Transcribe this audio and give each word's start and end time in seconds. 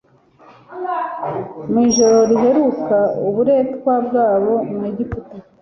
Mu 1.71 1.77
ijoro 1.89 2.17
riheruka 2.29 2.97
uburetwa 3.27 3.93
bwabo 4.07 4.53
mu 4.71 4.79
Egiputa, 4.89 5.35